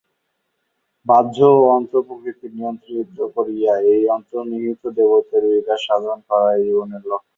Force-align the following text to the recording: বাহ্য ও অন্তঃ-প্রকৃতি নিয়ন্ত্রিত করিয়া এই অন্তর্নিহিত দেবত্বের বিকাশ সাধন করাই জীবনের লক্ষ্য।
বাহ্য 1.05 1.37
ও 1.53 1.69
অন্তঃ-প্রকৃতি 1.71 2.47
নিয়ন্ত্রিত 2.55 3.07
করিয়া 3.35 3.73
এই 3.91 4.03
অন্তর্নিহিত 4.15 4.81
দেবত্বের 4.97 5.43
বিকাশ 5.53 5.79
সাধন 5.87 6.17
করাই 6.29 6.59
জীবনের 6.65 7.03
লক্ষ্য। 7.03 7.29